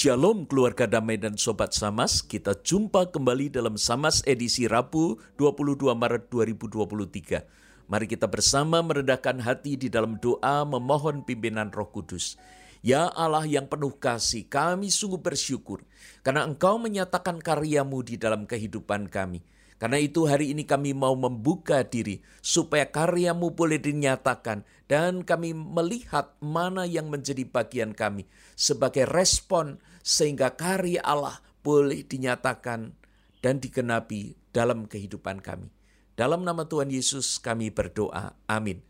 [0.00, 6.32] Shalom keluarga damai dan sobat Samas, kita jumpa kembali dalam Samas edisi Rabu 22 Maret
[6.32, 7.44] 2023.
[7.84, 12.40] Mari kita bersama meredahkan hati di dalam doa memohon pimpinan Roh Kudus.
[12.80, 15.84] Ya Allah yang penuh kasih, kami sungguh bersyukur
[16.24, 19.44] karena Engkau menyatakan karyamu di dalam kehidupan kami.
[19.80, 26.36] Karena itu hari ini kami mau membuka diri supaya karyamu boleh dinyatakan dan kami melihat
[26.44, 28.28] mana yang menjadi bagian kami
[28.60, 32.92] sebagai respon sehingga karya Allah boleh dinyatakan
[33.40, 35.72] dan digenapi dalam kehidupan kami.
[36.12, 38.36] Dalam nama Tuhan Yesus kami berdoa.
[38.52, 38.84] Amin.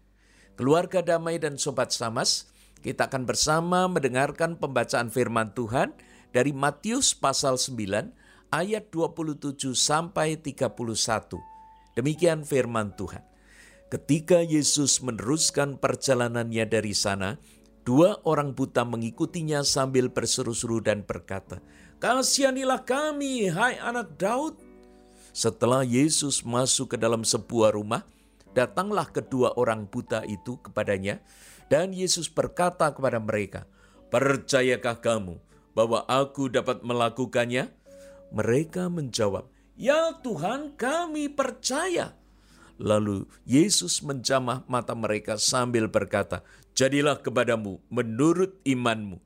[0.59, 2.51] Keluarga damai dan sobat samas,
[2.83, 5.95] kita akan bersama mendengarkan pembacaan firman Tuhan
[6.35, 8.20] dari Matius pasal 9
[8.51, 10.75] ayat 27 sampai 31.
[11.95, 13.23] Demikian firman Tuhan.
[13.91, 17.43] Ketika Yesus meneruskan perjalanannya dari sana,
[17.83, 21.59] dua orang buta mengikutinya sambil berseru-seru dan berkata,
[21.99, 24.55] Kasihanilah kami, hai anak Daud.
[25.35, 28.07] Setelah Yesus masuk ke dalam sebuah rumah,
[28.55, 31.19] datanglah kedua orang buta itu kepadanya,
[31.67, 33.67] dan Yesus berkata kepada mereka,
[34.11, 35.39] Percayakah kamu
[35.74, 37.80] bahwa aku dapat melakukannya?
[38.31, 42.15] Mereka menjawab, "Ya Tuhan, kami percaya."
[42.81, 46.41] Lalu Yesus menjamah mata mereka sambil berkata,
[46.73, 49.21] "Jadilah kepadamu menurut imanmu."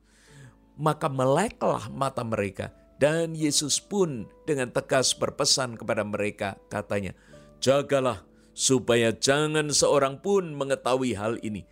[0.75, 7.15] Maka meleklah mata mereka, dan Yesus pun dengan tegas berpesan kepada mereka, katanya,
[7.63, 11.63] "Jagalah supaya jangan seorang pun mengetahui hal ini."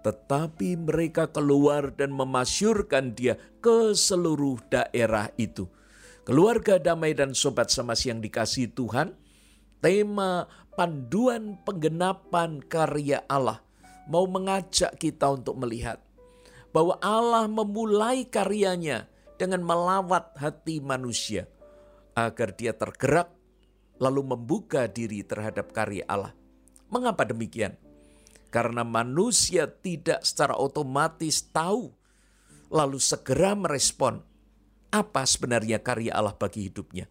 [0.00, 5.68] Tetapi mereka keluar dan memasyurkan dia ke seluruh daerah itu.
[6.26, 9.14] Keluarga damai dan sobat semas yang dikasih Tuhan,
[9.78, 13.62] tema panduan penggenapan karya Allah
[14.10, 16.02] mau mengajak kita untuk melihat
[16.74, 19.06] bahwa Allah memulai karyanya
[19.38, 21.46] dengan melawat hati manusia
[22.18, 23.30] agar dia tergerak
[24.02, 26.34] lalu membuka diri terhadap karya Allah.
[26.90, 27.78] Mengapa demikian?
[28.50, 31.94] Karena manusia tidak secara otomatis tahu
[32.66, 34.26] lalu segera merespon
[34.96, 37.04] apa sebenarnya karya Allah bagi hidupnya.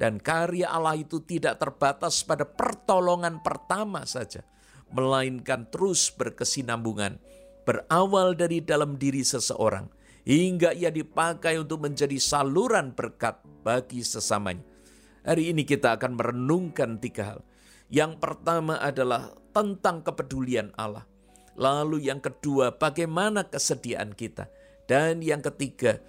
[0.00, 4.40] Dan karya Allah itu tidak terbatas pada pertolongan pertama saja,
[4.96, 7.20] melainkan terus berkesinambungan,
[7.68, 9.92] berawal dari dalam diri seseorang,
[10.24, 14.64] hingga ia dipakai untuk menjadi saluran berkat bagi sesamanya.
[15.20, 17.40] Hari ini kita akan merenungkan tiga hal.
[17.92, 21.04] Yang pertama adalah tentang kepedulian Allah.
[21.60, 24.48] Lalu yang kedua, bagaimana kesediaan kita.
[24.88, 26.00] Dan yang ketiga,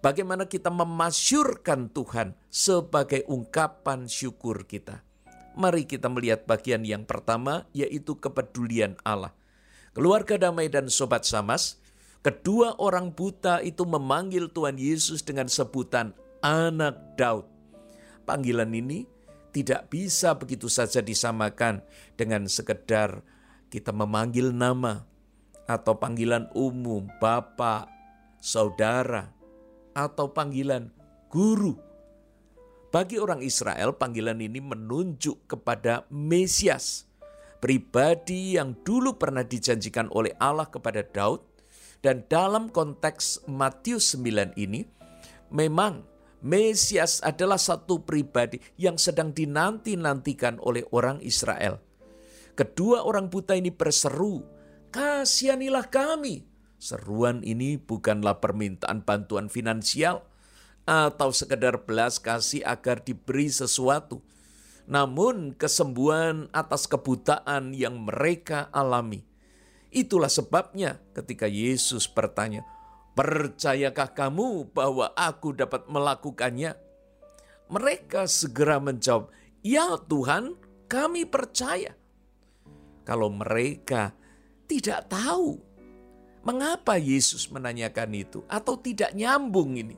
[0.00, 5.04] bagaimana kita memasyurkan Tuhan sebagai ungkapan syukur kita.
[5.56, 9.36] Mari kita melihat bagian yang pertama, yaitu kepedulian Allah.
[9.92, 11.82] Keluarga damai dan sobat samas,
[12.24, 17.44] kedua orang buta itu memanggil Tuhan Yesus dengan sebutan anak Daud.
[18.24, 19.04] Panggilan ini
[19.50, 21.82] tidak bisa begitu saja disamakan
[22.14, 23.26] dengan sekedar
[23.70, 25.02] kita memanggil nama
[25.66, 27.90] atau panggilan umum, bapak,
[28.38, 29.30] saudara,
[29.94, 30.90] atau panggilan
[31.30, 31.78] guru.
[32.90, 37.06] Bagi orang Israel, panggilan ini menunjuk kepada Mesias,
[37.62, 41.46] pribadi yang dulu pernah dijanjikan oleh Allah kepada Daud.
[42.00, 44.88] Dan dalam konteks Matius 9 ini,
[45.54, 46.02] memang
[46.40, 51.78] Mesias adalah satu pribadi yang sedang dinanti-nantikan oleh orang Israel.
[52.58, 54.42] Kedua orang buta ini berseru,
[54.90, 56.49] kasihanilah kami.
[56.80, 60.24] Seruan ini bukanlah permintaan bantuan finansial
[60.88, 64.24] atau sekedar belas kasih agar diberi sesuatu,
[64.88, 69.20] namun kesembuhan atas kebutaan yang mereka alami.
[69.92, 72.64] Itulah sebabnya ketika Yesus bertanya,
[73.12, 76.80] "Percayakah kamu bahwa aku dapat melakukannya?"
[77.68, 79.28] Mereka segera menjawab,
[79.60, 80.56] "Ya Tuhan,
[80.88, 81.92] kami percaya."
[83.04, 84.16] Kalau mereka
[84.64, 85.69] tidak tahu
[86.50, 89.94] Mengapa Yesus menanyakan itu atau tidak nyambung ini?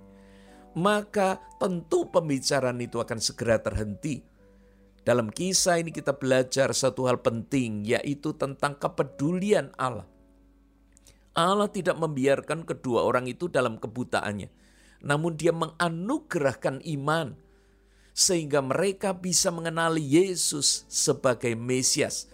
[0.76, 4.20] Maka tentu pembicaraan itu akan segera terhenti.
[5.00, 10.04] Dalam kisah ini kita belajar satu hal penting yaitu tentang kepedulian Allah.
[11.32, 14.52] Allah tidak membiarkan kedua orang itu dalam kebutaannya.
[15.08, 17.32] Namun dia menganugerahkan iman
[18.12, 22.28] sehingga mereka bisa mengenali Yesus sebagai Mesias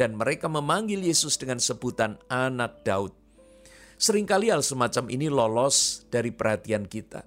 [0.00, 3.17] dan mereka memanggil Yesus dengan sebutan anak Daud.
[3.98, 7.26] Seringkali hal semacam ini lolos dari perhatian kita.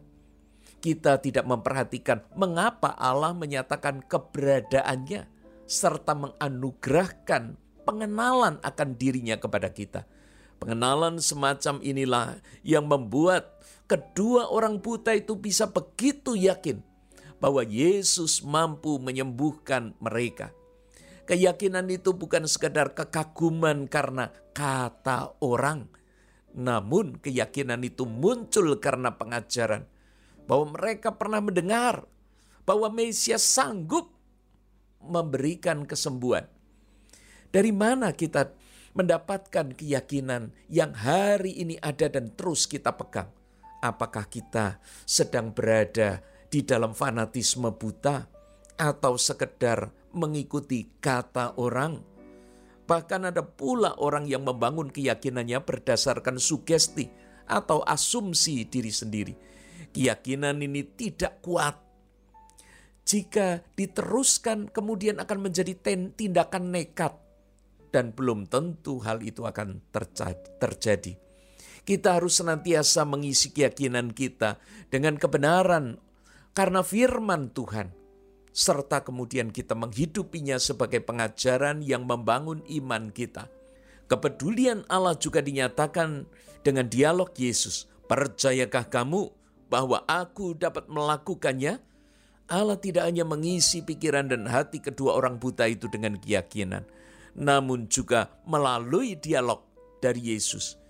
[0.80, 5.28] Kita tidak memperhatikan mengapa Allah menyatakan keberadaannya
[5.68, 10.08] serta menganugerahkan pengenalan akan dirinya kepada kita.
[10.64, 13.52] Pengenalan semacam inilah yang membuat
[13.92, 16.80] kedua orang buta itu bisa begitu yakin
[17.44, 20.56] bahwa Yesus mampu menyembuhkan mereka.
[21.28, 25.92] Keyakinan itu bukan sekedar kekaguman karena kata orang,
[26.52, 29.88] namun keyakinan itu muncul karena pengajaran
[30.46, 32.04] bahwa mereka pernah mendengar
[32.68, 34.12] bahwa Mesias sanggup
[35.02, 36.46] memberikan kesembuhan.
[37.52, 38.54] Dari mana kita
[38.96, 43.32] mendapatkan keyakinan yang hari ini ada dan terus kita pegang?
[43.82, 44.78] Apakah kita
[45.08, 46.22] sedang berada
[46.52, 48.30] di dalam fanatisme buta
[48.78, 52.11] atau sekedar mengikuti kata orang?
[52.86, 57.08] Bahkan ada pula orang yang membangun keyakinannya berdasarkan sugesti
[57.48, 59.34] atau asumsi diri sendiri.
[59.92, 61.76] Keyakinan ini tidak kuat.
[63.04, 65.74] Jika diteruskan kemudian akan menjadi
[66.16, 67.18] tindakan nekat
[67.92, 69.84] dan belum tentu hal itu akan
[70.60, 71.20] terjadi.
[71.82, 76.00] Kita harus senantiasa mengisi keyakinan kita dengan kebenaran
[76.56, 77.92] karena firman Tuhan,
[78.52, 83.48] serta kemudian kita menghidupinya sebagai pengajaran yang membangun iman kita.
[84.12, 86.28] Kepedulian Allah juga dinyatakan
[86.62, 87.88] dengan dialog Yesus.
[88.12, 89.32] Percayakah kamu
[89.72, 91.80] bahwa aku dapat melakukannya?
[92.52, 96.84] Allah tidak hanya mengisi pikiran dan hati kedua orang buta itu dengan keyakinan,
[97.40, 99.64] namun juga melalui dialog
[100.04, 100.82] dari Yesus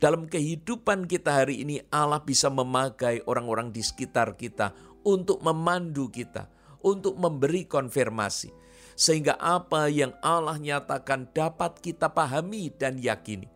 [0.00, 4.72] dalam kehidupan kita hari ini, Allah bisa memakai orang-orang di sekitar kita
[5.04, 6.48] untuk memandu kita,
[6.80, 8.50] untuk memberi konfirmasi,
[8.96, 13.48] sehingga apa yang Allah nyatakan dapat kita pahami dan yakini.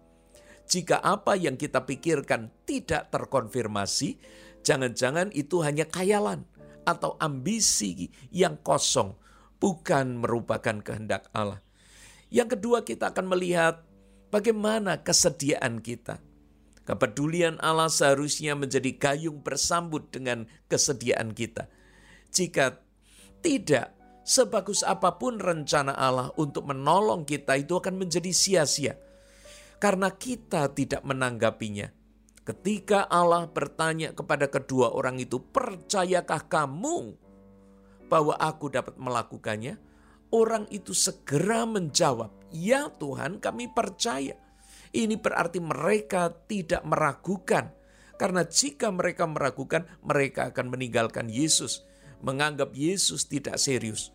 [0.64, 4.16] Jika apa yang kita pikirkan tidak terkonfirmasi,
[4.64, 6.48] jangan-jangan itu hanya khayalan
[6.88, 9.12] atau ambisi yang kosong,
[9.60, 11.60] bukan merupakan kehendak Allah.
[12.32, 13.84] Yang kedua, kita akan melihat
[14.32, 16.18] bagaimana kesediaan kita
[16.84, 21.72] Kepedulian Allah seharusnya menjadi gayung bersambut dengan kesediaan kita.
[22.28, 22.83] Jika
[23.44, 23.92] tidak,
[24.24, 28.96] sebagus apa pun rencana Allah untuk menolong kita itu akan menjadi sia-sia.
[29.76, 31.92] Karena kita tidak menanggapinya.
[32.40, 37.12] Ketika Allah bertanya kepada kedua orang itu, percayakah kamu
[38.08, 39.76] bahwa aku dapat melakukannya?
[40.32, 44.40] Orang itu segera menjawab, ya Tuhan kami percaya.
[44.94, 47.76] Ini berarti mereka tidak meragukan.
[48.16, 51.82] Karena jika mereka meragukan, mereka akan meninggalkan Yesus,
[52.20, 54.14] menganggap Yesus tidak serius.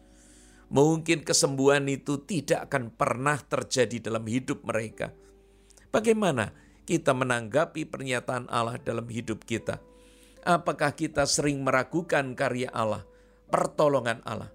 [0.69, 5.09] Mungkin kesembuhan itu tidak akan pernah terjadi dalam hidup mereka.
[5.89, 6.53] Bagaimana
[6.85, 9.81] kita menanggapi pernyataan Allah dalam hidup kita?
[10.45, 13.01] Apakah kita sering meragukan karya Allah,
[13.49, 14.53] pertolongan Allah?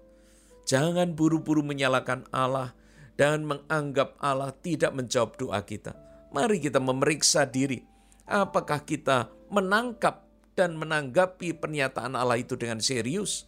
[0.65, 2.73] Jangan buru-buru menyalahkan Allah
[3.19, 5.93] dan menganggap Allah tidak menjawab doa kita.
[6.33, 7.83] Mari kita memeriksa diri.
[8.25, 10.24] Apakah kita menangkap
[10.55, 13.45] dan menanggapi pernyataan Allah itu dengan serius?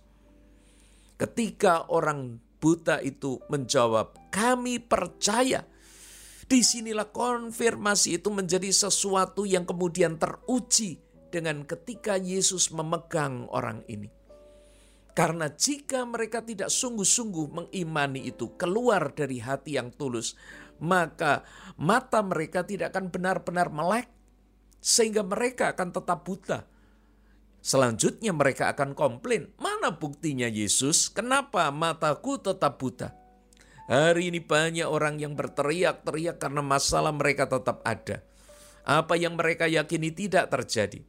[1.17, 5.65] Ketika orang buta itu menjawab, "Kami percaya."
[6.47, 10.95] Di sinilah konfirmasi itu menjadi sesuatu yang kemudian teruji
[11.27, 14.07] dengan ketika Yesus memegang orang ini.
[15.11, 20.37] Karena jika mereka tidak sungguh-sungguh mengimani itu keluar dari hati yang tulus,
[20.77, 21.41] maka
[21.75, 24.07] mata mereka tidak akan benar-benar melek,
[24.77, 26.69] sehingga mereka akan tetap buta.
[27.67, 33.11] Selanjutnya mereka akan komplain, mana buktinya Yesus, kenapa mataku tetap buta?
[33.91, 38.23] Hari ini banyak orang yang berteriak-teriak karena masalah mereka tetap ada.
[38.87, 41.03] Apa yang mereka yakini tidak terjadi.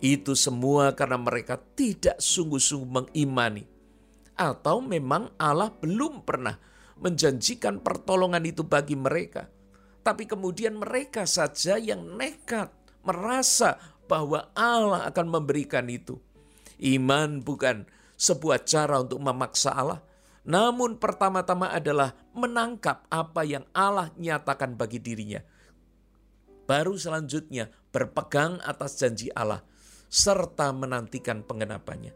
[0.00, 3.68] Itu semua karena mereka tidak sungguh-sungguh mengimani.
[4.32, 6.56] Atau memang Allah belum pernah
[7.04, 9.44] menjanjikan pertolongan itu bagi mereka.
[10.00, 12.72] Tapi kemudian mereka saja yang nekat
[13.04, 16.16] merasa bahwa Allah akan memberikan itu.
[16.80, 17.84] Iman bukan
[18.18, 20.00] sebuah cara untuk memaksa Allah,
[20.48, 25.44] namun pertama-tama adalah menangkap apa yang Allah nyatakan bagi dirinya.
[26.64, 29.60] Baru selanjutnya berpegang atas janji Allah
[30.08, 32.12] serta menantikan pengenapannya.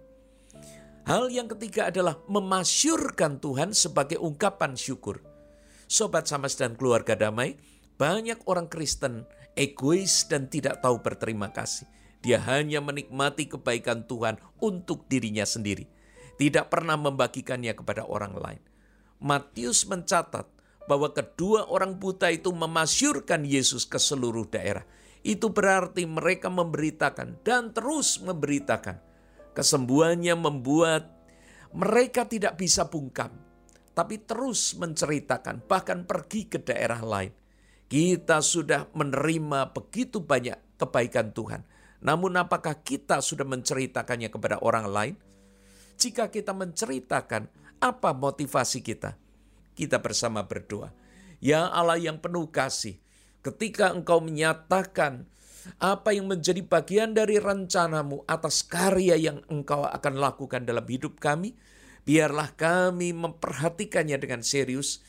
[1.02, 5.20] Hal yang ketiga adalah memasyurkan Tuhan sebagai ungkapan syukur.
[5.90, 7.58] Sobat Samas dan keluarga damai,
[7.98, 9.28] banyak orang Kristen
[9.58, 11.88] egois dan tidak tahu berterima kasih.
[12.22, 15.90] Dia hanya menikmati kebaikan Tuhan untuk dirinya sendiri.
[16.38, 18.62] Tidak pernah membagikannya kepada orang lain.
[19.18, 20.46] Matius mencatat
[20.86, 24.86] bahwa kedua orang buta itu memasyurkan Yesus ke seluruh daerah.
[25.22, 29.12] Itu berarti mereka memberitakan dan terus memberitakan
[29.52, 31.12] Kesembuhannya membuat
[31.76, 33.36] mereka tidak bisa bungkam,
[33.92, 37.32] tapi terus menceritakan, bahkan pergi ke daerah lain.
[37.92, 41.60] Kita sudah menerima begitu banyak kebaikan Tuhan
[42.00, 45.14] Namun apakah kita sudah menceritakannya kepada orang lain?
[46.00, 47.46] Jika kita menceritakan,
[47.78, 49.14] apa motivasi kita?
[49.76, 50.90] Kita bersama berdoa.
[51.38, 52.98] Ya Allah yang penuh kasih,
[53.44, 55.30] ketika engkau menyatakan
[55.78, 61.54] apa yang menjadi bagian dari rencanamu atas karya yang engkau akan lakukan dalam hidup kami,
[62.02, 65.06] biarlah kami memperhatikannya dengan serius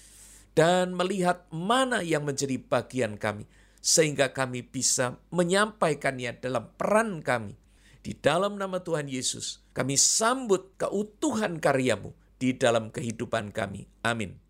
[0.54, 3.50] dan melihat mana yang menjadi bagian kami,
[3.82, 7.58] sehingga kami bisa menyampaikannya dalam peran kami.
[8.04, 13.88] Di dalam nama Tuhan Yesus, kami sambut keutuhan karyamu di dalam kehidupan kami.
[14.04, 14.43] Amin.